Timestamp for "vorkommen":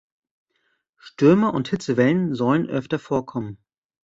2.97-3.59